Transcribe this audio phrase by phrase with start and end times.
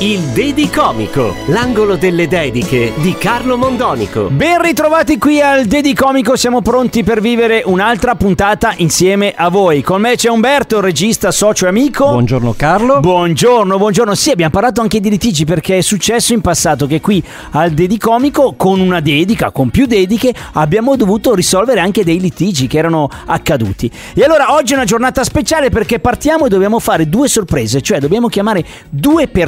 [0.00, 4.28] Il Dedicomico, l'angolo delle dediche di Carlo Mondonico.
[4.28, 9.80] Ben ritrovati qui al Dedicomico, siamo pronti per vivere un'altra puntata insieme a voi.
[9.80, 12.08] Con me c'è Umberto, regista, socio e amico.
[12.10, 13.00] Buongiorno Carlo.
[13.00, 14.14] Buongiorno, buongiorno.
[14.14, 18.52] Sì, abbiamo parlato anche di litigi perché è successo in passato che qui al Dedicomico,
[18.58, 23.90] con una dedica, con più dediche, abbiamo dovuto risolvere anche dei litigi che erano accaduti.
[24.12, 27.98] E allora oggi è una giornata speciale perché partiamo e dobbiamo fare due sorprese, cioè
[27.98, 29.44] dobbiamo chiamare due persone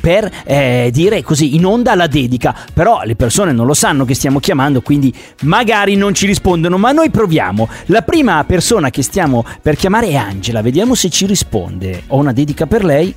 [0.00, 2.54] per eh, dire così in onda la dedica.
[2.72, 6.92] Però le persone non lo sanno che stiamo chiamando, quindi magari non ci rispondono, ma
[6.92, 7.68] noi proviamo.
[7.86, 12.04] La prima persona che stiamo per chiamare è Angela, vediamo se ci risponde.
[12.08, 13.14] Ho una dedica per lei.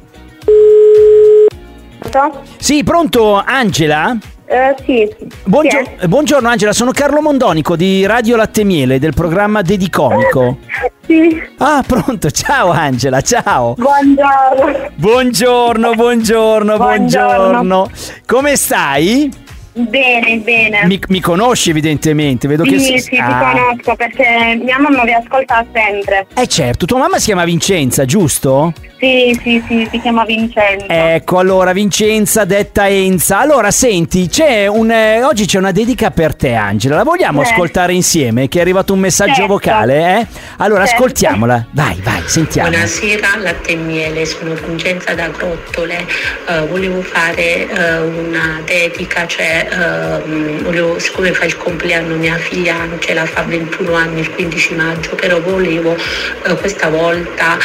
[2.57, 4.17] Sì, pronto Angela?
[4.45, 5.09] Eh, sì.
[5.45, 10.57] Buongio- buongiorno Angela, sono Carlo Mondonico di Radio Latte Miele del programma Dedicomico.
[11.05, 11.37] Sì.
[11.57, 13.73] Ah, pronto, ciao Angela, ciao.
[13.77, 14.89] Buongiorno.
[14.95, 17.49] Buongiorno, buongiorno, buongiorno.
[17.49, 17.89] Buongiorno.
[18.25, 19.29] Come stai?
[19.73, 20.85] Bene, bene.
[20.85, 22.79] Mi, mi conosci evidentemente, vedo che...
[22.79, 23.51] sì, sì, ti Ah.
[23.51, 26.25] conosco perché mia mamma vi ascolta sempre.
[26.35, 28.71] Eh certo, tua mamma si chiama Vincenza, giusto?
[29.03, 30.85] Sì, sì, sì, si chiama Vincenzo.
[30.87, 33.37] Ecco, allora Vincenza detta Enza.
[33.37, 36.95] Allora, senti, c'è un eh, oggi c'è una dedica per te, Angela.
[36.95, 37.43] La vogliamo Eh.
[37.43, 38.47] ascoltare insieme?
[38.47, 39.47] Che è arrivato un messaggio Certo.
[39.51, 40.27] vocale, eh?
[40.59, 41.01] Allora, Certo.
[41.01, 41.65] ascoltiamola.
[41.71, 42.69] Vai, vai, sentiamo.
[42.69, 46.05] Buonasera, latte e miele, sono Vincenza da Grottole,
[46.47, 52.75] Eh, volevo fare eh, una dedica, cioè ehm, volevo, siccome fa il compleanno mia figlia,
[52.99, 57.57] ce la fa 21 anni il 15 maggio, però volevo eh, questa volta,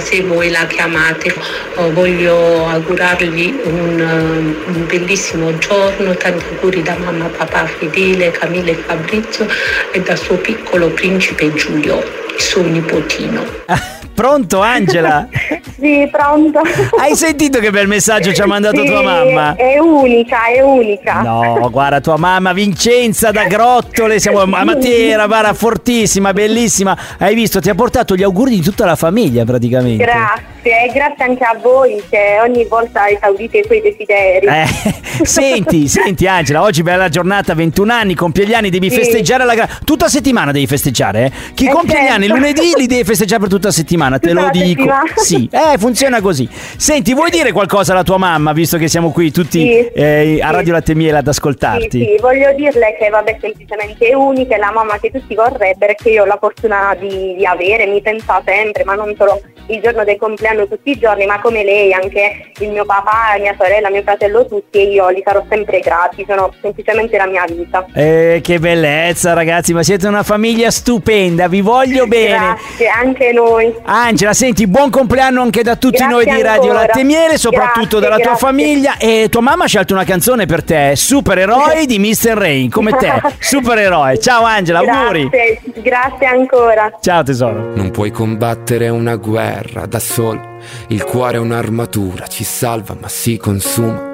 [0.00, 1.34] se voi la chiamate,
[1.76, 8.70] eh, voglio augurargli un, eh, un bellissimo giorno, tanti auguri da mamma, papà, Fedele, Camilla
[8.70, 9.46] e Fabrizio
[9.92, 13.44] e da suo piccolo principe Giulio, il suo nipotino.
[14.14, 15.28] Pronto, Angela?
[15.84, 16.60] Sì, pronto.
[16.98, 19.54] Hai sentito che bel messaggio ci ha mandato Sì, tua mamma?
[19.56, 21.20] È unica, è unica.
[21.20, 26.96] No, guarda, tua mamma Vincenza da Grottole, siamo a Matera, guarda, fortissima, bellissima.
[27.18, 30.02] Hai visto, ti ha portato gli auguri di tutta la famiglia praticamente.
[30.04, 34.46] Grazie, grazie anche a voi che ogni volta esaudite i suoi desideri.
[34.46, 34.66] Eh,
[35.26, 38.96] senti, senti Angela, oggi bella giornata, 21 anni, compie gli anni, devi Sì.
[38.96, 41.32] festeggiare la gra- tutta settimana devi festeggiare, eh?
[41.52, 42.40] Chi Eh, compie gli anni certo.
[42.40, 44.82] lunedì li devi festeggiare per tutta la settimana, te Tutta lo dico.
[44.82, 45.02] settimana.
[45.24, 46.48] Sì, eh, funziona così.
[46.76, 50.48] Senti, vuoi dire qualcosa alla tua mamma, visto che siamo qui tutti Sì, eh, a
[50.48, 50.54] sì.
[50.54, 51.90] Radio Latte Miele ad Sì, ascoltarti?
[51.90, 56.10] sì, voglio dirle che vabbè semplicemente è unica, è la mamma che tutti vorrebbero che
[56.10, 60.04] io ho la fortuna di, di avere, mi pensa sempre, ma non solo il giorno
[60.04, 64.02] del compleanno tutti i giorni, ma come lei anche il mio papà, mia sorella, mio
[64.02, 67.86] fratello tutti e io li sarò sempre grati, sono semplicemente la mia vita.
[67.94, 72.36] Eh, che bellezza ragazzi, ma siete una famiglia stupenda, vi voglio bene.
[72.36, 73.74] Grazie, anche noi.
[73.94, 76.86] Angela, senti, buon compleanno anche da tutti Grazie noi di Radio ancora.
[76.86, 78.46] Latte e Miele, soprattutto Grazie, dalla tua grazie.
[78.46, 78.96] famiglia.
[78.96, 82.36] E tua mamma ha scelto una canzone per te, Supereroi di Mr.
[82.36, 83.12] Rain, come te.
[83.38, 84.18] Supereroe.
[84.18, 85.28] Ciao Angela, auguri.
[85.28, 86.90] Grazie, grazie ancora.
[87.00, 87.72] Ciao tesoro.
[87.74, 90.58] Non puoi combattere una guerra da solo.
[90.88, 94.13] Il cuore è un'armatura, ci salva ma si consuma.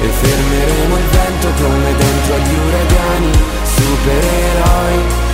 [0.00, 3.32] E fermeremo il vento come dentro agli uragani,
[3.64, 5.28] supereroi.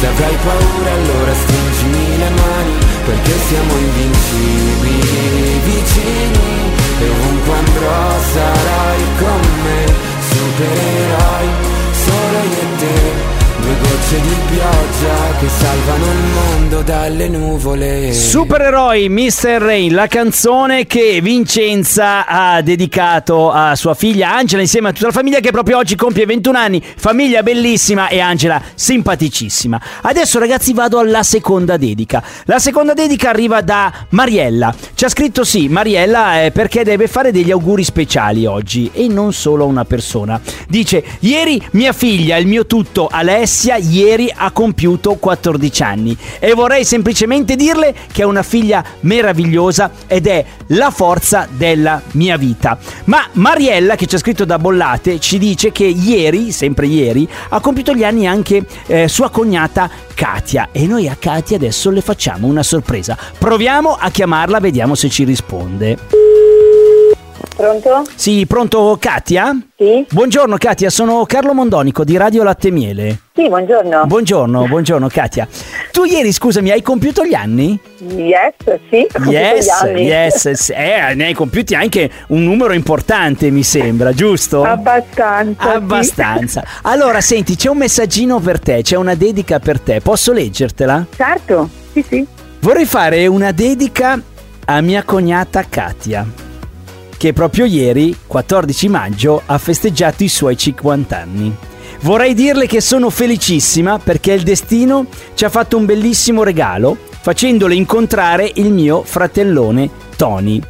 [0.00, 9.02] Se avrai paura allora stringimi le mani Perché siamo invincibili vicini E ovunque andrò sarai
[9.18, 9.84] con me
[10.30, 11.48] Supereroi
[11.92, 13.19] solo io e te
[13.70, 18.12] Due gocce di pioggia che salvano il mondo dalle nuvole.
[18.12, 19.58] Supereroi Mr.
[19.60, 25.12] Rain, la canzone che Vincenza ha dedicato a sua figlia Angela insieme a tutta la
[25.12, 26.82] famiglia che proprio oggi compie 21 anni.
[26.96, 29.80] Famiglia bellissima e Angela simpaticissima.
[30.02, 32.24] Adesso ragazzi vado alla seconda dedica.
[32.46, 34.74] La seconda dedica arriva da Mariella.
[34.94, 39.32] Ci ha scritto sì, Mariella eh, perché deve fare degli auguri speciali oggi e non
[39.32, 40.40] solo a una persona.
[40.66, 46.84] Dice, ieri mia figlia, il mio tutto, Alessia, ieri ha compiuto 14 anni e vorrei
[46.84, 52.78] semplicemente dirle che è una figlia meravigliosa ed è la forza della mia vita.
[53.04, 57.60] Ma Mariella, che ci ha scritto da Bollate, ci dice che ieri, sempre ieri, ha
[57.60, 62.46] compiuto gli anni anche eh, sua cognata Katia e noi a Katia adesso le facciamo
[62.46, 63.16] una sorpresa.
[63.38, 65.98] Proviamo a chiamarla, vediamo se ci risponde.
[67.56, 68.04] Pronto?
[68.14, 69.54] Sì, pronto Katia?
[69.76, 70.06] Sì?
[70.10, 73.18] Buongiorno Katia, sono Carlo Mondonico di Radio Latte Miele.
[73.40, 74.04] Sì, buongiorno.
[74.04, 75.48] Buongiorno, buongiorno Katia.
[75.92, 77.80] Tu ieri, scusami, hai compiuto gli anni?
[78.00, 78.52] Yes,
[78.90, 79.66] sì, Yes,
[79.96, 80.72] yes, sì.
[80.72, 84.62] eh, ne hai compiuti anche un numero importante, mi sembra, giusto?
[84.62, 85.62] Abbastanza.
[85.62, 85.68] sì.
[85.74, 86.64] Abbastanza.
[86.82, 90.02] Allora, senti, c'è un messaggino per te, c'è una dedica per te.
[90.02, 91.06] Posso leggertela?
[91.16, 92.26] Certo, sì, sì.
[92.60, 94.20] Vorrei fare una dedica
[94.66, 96.26] a mia cognata Katia,
[97.16, 101.56] che proprio ieri, 14 maggio, ha festeggiato i suoi 50 anni.
[102.02, 107.74] Vorrei dirle che sono felicissima perché il destino ci ha fatto un bellissimo regalo facendole
[107.74, 110.60] incontrare il mio fratellone Tony.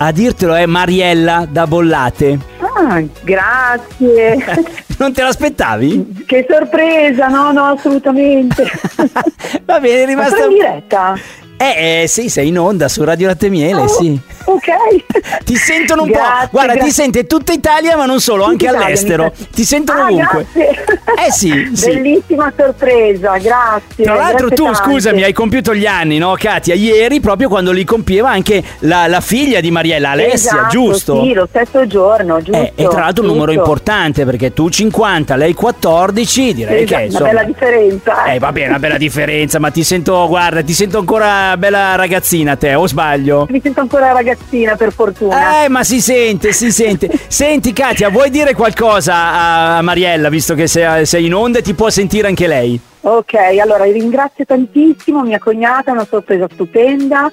[0.00, 2.38] A dirtelo è Mariella da Bollate.
[2.60, 4.76] Ah, grazie.
[4.98, 6.24] Non te l'aspettavi?
[6.26, 8.68] che sorpresa, no, no, assolutamente.
[9.64, 10.36] Va bene, è Ma rimasta...
[10.36, 11.14] sono in diretta?
[11.56, 14.20] Eh, eh, sì, sei in onda su Radio Latte Miele, Oh, sì.
[14.48, 15.44] Ok.
[15.44, 16.48] Ti sentono un Grazie, po'.
[16.52, 16.94] Guarda, ti grazie.
[17.02, 19.32] sente tutta Italia, ma non solo, anche Italia, all'estero.
[19.52, 20.46] Ti sentono Ah, ovunque.
[20.54, 21.86] Eh sì, sì.
[21.94, 24.04] Bellissima sorpresa, grazie.
[24.04, 24.78] Tra l'altro grazie tu, tante.
[24.78, 26.74] scusami, hai compiuto gli anni, no, Katia?
[26.74, 31.22] Ieri, proprio quando li compieva anche la, la figlia di Mariella, Alessia, Esatto, giusto?
[31.22, 32.52] Sì, lo stesso giorno, giusto.
[32.62, 33.66] Eh, e tra l'altro un numero giusto.
[33.68, 37.24] importante perché tu 50, lei 14, direi Esatto, che insomma...
[37.24, 38.24] Una bella differenza.
[38.24, 42.56] Eh, va bene, una bella differenza, ma ti sento, guarda, ti sento ancora bella ragazzina
[42.56, 43.46] te, o sbaglio?
[43.50, 44.36] Mi sento ancora ragazzina,
[44.76, 45.64] per fortuna.
[45.64, 47.10] Eh, ma si sente, si sente.
[47.28, 51.90] Senti, Katia, vuoi dire qualcosa a Mariella, visto che sei, in onda e ti può
[51.90, 52.80] sentire anche lei?
[53.00, 57.30] Ok, allora ringrazio tantissimo mia cognata, una sorpresa stupenda.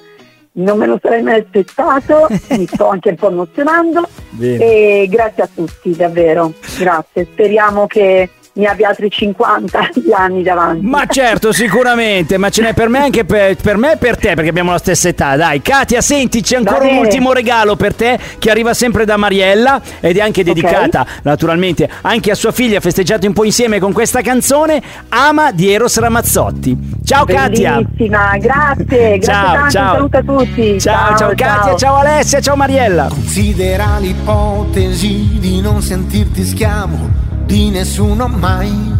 [0.58, 4.08] Non me lo sarei mai aspettato, mi sto anche un po' emozionando.
[4.30, 4.64] Bene.
[4.64, 6.52] E grazie a tutti, davvero.
[6.78, 7.26] Grazie.
[7.30, 10.84] Speriamo che ne abbia altri 50 gli anni davanti.
[10.86, 14.34] Ma certo, sicuramente, ma ce n'è per me anche per, per me e per te,
[14.34, 15.36] perché abbiamo la stessa età.
[15.36, 19.80] Dai, Katia, senti, c'è ancora un ultimo regalo per te che arriva sempre da Mariella
[20.00, 24.22] ed è anche dedicata, naturalmente, anche a sua figlia, festeggiato un po' insieme con questa
[24.22, 26.94] canzone, Ama di Eros Ramazzotti.
[27.04, 27.82] Ciao Katia!
[27.82, 29.84] Bellissima, grazie, grazie Ciao, tanto, ciao.
[29.84, 30.80] un saluto a tutti.
[30.80, 33.08] Ciao, ciao, Katia, ciao Alessia, ciao Mariella.
[33.10, 38.94] Considera l'ipotesi di non sentirti schiavo di nessuno mai.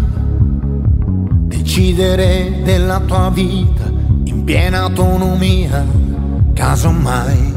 [1.47, 3.85] Decidere della tua vita
[4.25, 5.85] in piena autonomia,
[6.55, 7.55] casomai.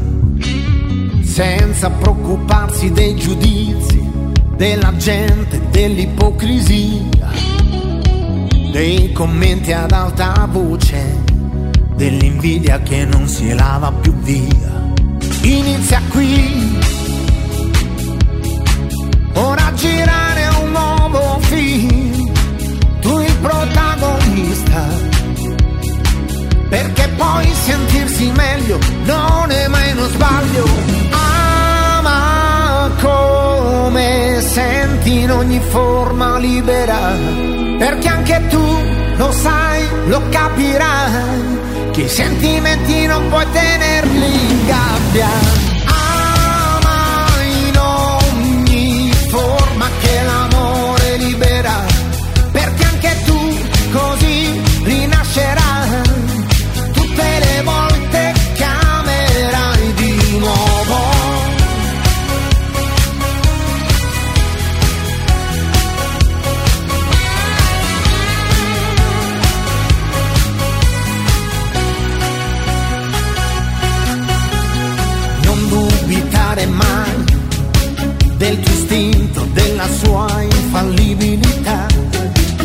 [1.22, 4.08] Senza preoccuparsi dei giudizi
[4.56, 7.30] della gente, dell'ipocrisia,
[8.72, 11.16] dei commenti ad alta voce,
[11.96, 14.92] dell'invidia che non si lava più via.
[15.42, 16.78] Inizia qui,
[24.40, 24.88] protagonista,
[26.68, 30.64] perché poi sentirsi meglio non è mai uno sbaglio.
[31.10, 37.12] Ama come senti in ogni forma libera,
[37.78, 38.64] perché anche tu
[39.16, 41.58] lo sai, lo capirai,
[41.92, 45.69] che i sentimenti non puoi tenerli in gabbia.
[76.50, 77.24] Dubitare mai
[78.36, 81.86] del tuo istinto, della sua infallibilità.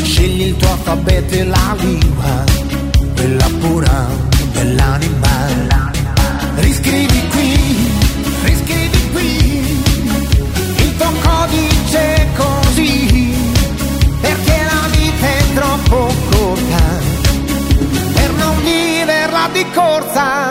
[0.01, 2.44] Scegli il tuo alfabeto e la lingua,
[3.15, 4.08] quella pura
[4.54, 5.92] dell'anima.
[6.56, 7.89] Riscrivi qui,
[8.44, 9.84] riscrivi qui,
[10.77, 13.34] il tuo codice così,
[14.22, 16.84] perché la vita è troppo corta
[18.13, 20.45] per non viverla di corsa.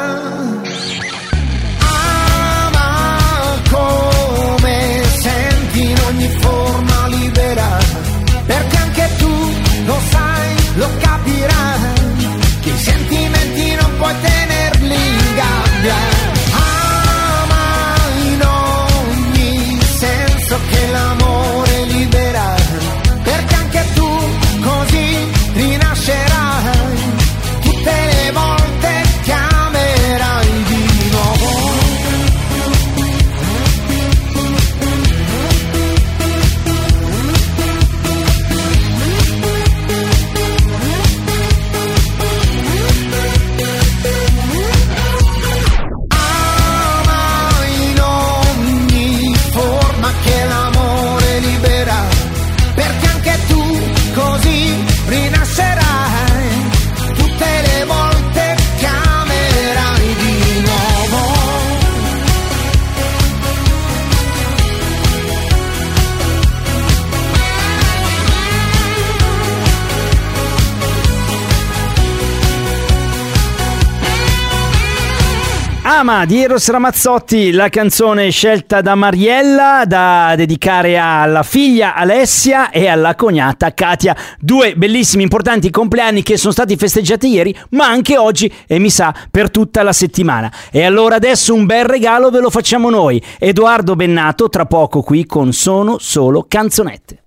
[76.04, 82.88] Ama di Eros Ramazzotti, la canzone scelta da Mariella da dedicare alla figlia Alessia e
[82.88, 84.14] alla cognata Katia.
[84.38, 89.14] Due bellissimi, importanti compleanni che sono stati festeggiati ieri, ma anche oggi e mi sa
[89.30, 90.52] per tutta la settimana.
[90.70, 93.23] E allora adesso un bel regalo ve lo facciamo noi.
[93.38, 97.23] Edoardo Bennato, tra poco qui con Sono Solo Canzonette.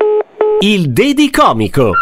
[0.59, 1.93] Il Dedi Comico.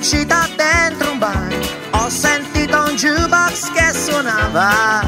[0.00, 1.48] Sfuggita dentro un bar,
[1.90, 5.02] ho sentito un jukebox che suonava.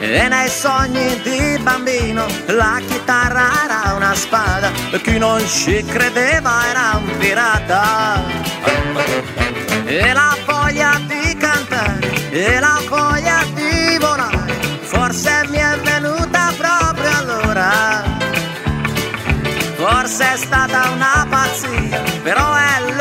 [0.00, 6.68] E nei sogni di bambino la chitarra era una spada, e chi non ci credeva
[6.68, 8.20] era un pirata.
[9.84, 17.16] E la voglia di cantare, e la voglia di volare, forse mi è venuta proprio
[17.16, 18.18] allora.
[19.76, 22.99] Forse è stata una pazzia, però è di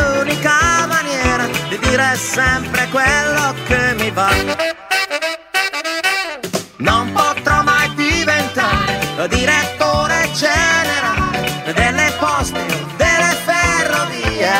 [1.99, 4.29] dire sempre quello che mi va.
[6.77, 14.57] Non potrò mai diventare direttore generale delle poste o delle ferrovie.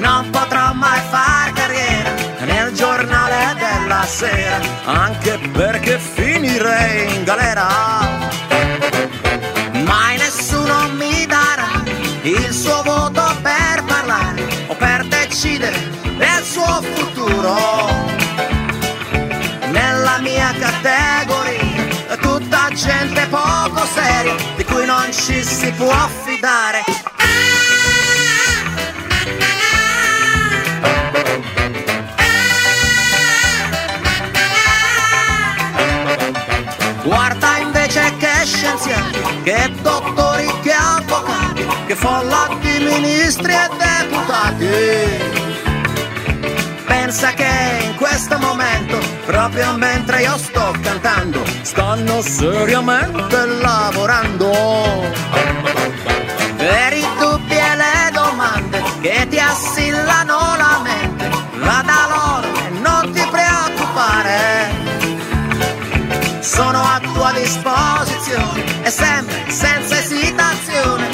[0.00, 2.10] Non potrò mai far carriera
[2.40, 8.20] nel giornale della sera, anche perché finirei in galera
[9.84, 11.82] mai nessuno mi darà
[12.22, 12.81] il suo
[15.42, 15.76] decidere
[16.18, 17.56] del suo futuro.
[19.72, 26.84] Nella mia categoria è tutta gente poco seria di cui non ci si può fidare.
[37.02, 40.21] Guarda invece che scienziati, che dottori
[41.92, 44.66] che folla di ministri e deputati.
[46.86, 54.50] Pensa che in questo momento, proprio mentre io sto cantando, stanno seriamente lavorando.
[56.56, 62.70] Per i dubbi e le domande che ti assillano la mente, va da loro e
[62.80, 64.70] non ti preoccupare.
[66.40, 71.12] Sono a tua disposizione e sempre senza esitazione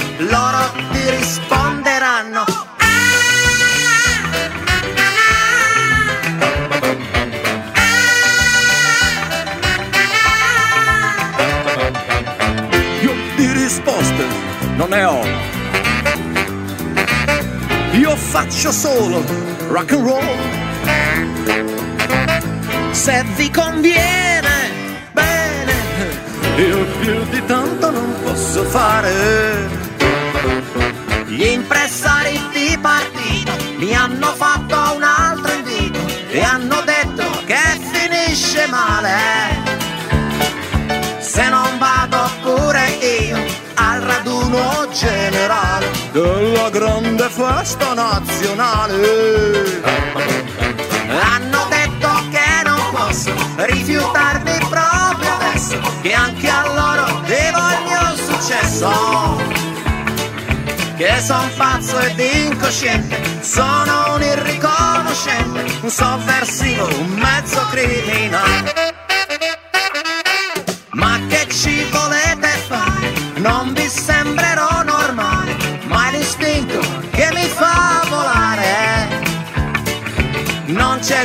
[18.39, 19.25] faccio solo
[19.67, 20.39] rock and roll.
[22.93, 24.71] Se vi conviene,
[25.11, 25.73] bene,
[26.57, 29.87] Io più di tanto non posso fare.
[31.27, 35.99] gli impressari di partito mi hanno fatto un altro invito
[36.31, 37.59] e hanno detto che
[37.93, 39.17] finisce male.
[41.19, 43.39] Se non vado pure io
[43.75, 49.81] al raduno generale Della grande festa nazionale.
[51.07, 58.17] Hanno detto che non posso rifiutarmi proprio adesso, che anche a loro devo il mio
[58.17, 58.91] successo.
[60.97, 68.98] Che son pazzo ed incosciente, sono un irriconoscente, un sovversivo, un mezzo criminale.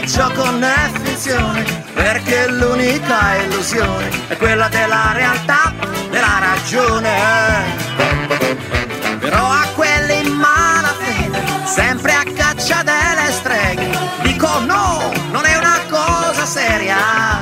[0.06, 5.74] Gioco né finzione, perché l'unica illusione è quella della realtà,
[6.10, 7.12] della ragione.
[9.20, 13.90] Però a quelli in malafede, sempre a caccia delle streghe,
[14.22, 17.42] dico no, non è una cosa seria.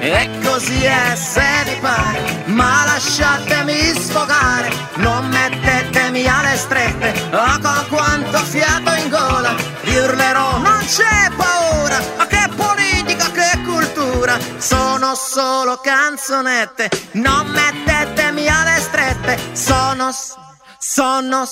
[0.00, 7.86] E così è se vi pare, ma lasciatemi sfogare, non mettetemi alle strette, o con
[7.88, 8.73] quanto fiato
[14.64, 20.08] sono solo canzonette, non mettetemi alle strette, sono,
[20.78, 21.44] sono,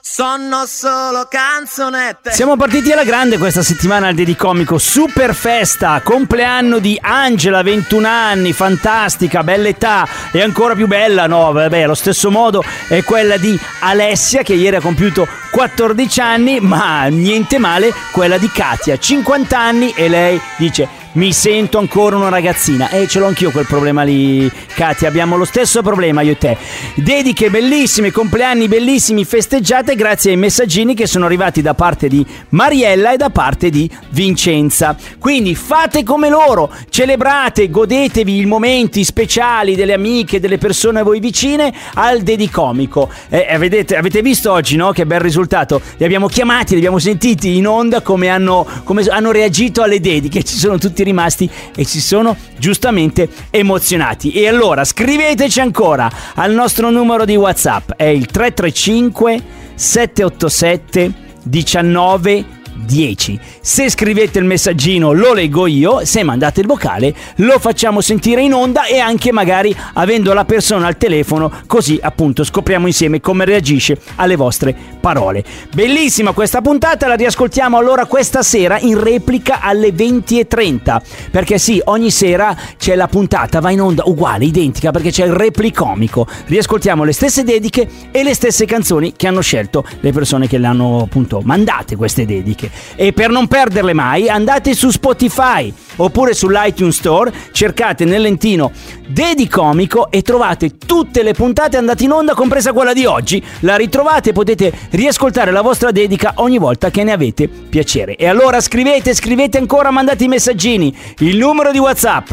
[0.00, 2.30] sono solo canzonette.
[2.30, 8.52] Siamo partiti alla grande questa settimana al Dedicomico, super festa, compleanno di Angela, 21 anni,
[8.52, 13.58] fantastica, bella età e ancora più bella, no, vabbè, allo stesso modo è quella di
[13.80, 19.92] Alessia che ieri ha compiuto 14 anni, ma niente male quella di Katia, 50 anni
[19.96, 24.50] e lei dice mi sento ancora una ragazzina e ce l'ho anch'io quel problema lì,
[24.74, 26.56] Katia, abbiamo lo stesso problema io e te.
[26.96, 33.12] Dediche bellissime, compleanni bellissimi, festeggiate grazie ai messaggini che sono arrivati da parte di Mariella
[33.12, 34.96] e da parte di Vincenza.
[35.18, 41.20] Quindi fate come loro, celebrate, godetevi i momenti speciali delle amiche, delle persone a voi
[41.20, 43.08] vicine al Dedicomico.
[43.28, 44.90] Eh, eh, vedete, avete visto oggi, no?
[44.90, 45.80] Che bel risultato.
[45.96, 50.42] Li abbiamo chiamati, li abbiamo sentiti in onda come hanno, come hanno reagito alle dediche.
[50.42, 54.32] Ci sono tutti rimasti e si sono giustamente emozionati.
[54.32, 59.42] E allora scriveteci ancora al nostro numero di WhatsApp, è il 335
[59.74, 61.12] 787
[61.44, 63.38] 19 10.
[63.60, 68.52] Se scrivete il messaggino lo leggo io, se mandate il vocale lo facciamo sentire in
[68.52, 73.98] onda e anche magari avendo la persona al telefono, così appunto scopriamo insieme come reagisce
[74.16, 75.44] alle vostre parole.
[75.72, 82.10] Bellissima questa puntata, la riascoltiamo allora questa sera in replica alle 20.30, perché sì, ogni
[82.10, 86.26] sera c'è la puntata, va in onda uguale, identica, perché c'è il replicomico.
[86.46, 90.66] Riascoltiamo le stesse dediche e le stesse canzoni che hanno scelto le persone che le
[90.66, 92.63] hanno appunto mandate queste dediche.
[92.96, 98.72] E per non perderle mai, andate su Spotify oppure sull'iTunes Store, cercate nel lentino
[99.06, 103.42] Dedicomico e trovate tutte le puntate andate in onda, compresa quella di oggi.
[103.60, 108.16] La ritrovate e potete riascoltare la vostra dedica ogni volta che ne avete piacere.
[108.16, 110.96] E allora scrivete, scrivete ancora, mandate i messaggini.
[111.18, 112.28] Il numero di WhatsApp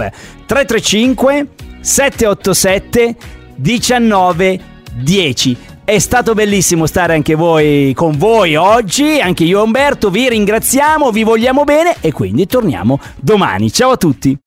[0.46, 1.48] 335
[1.82, 3.16] 787
[3.56, 4.60] 19
[4.94, 5.58] 10.
[5.84, 11.12] È stato bellissimo stare anche voi con voi oggi, anche io e Umberto, vi ringraziamo,
[11.12, 13.72] vi vogliamo bene e quindi torniamo domani.
[13.72, 14.38] Ciao a tutti!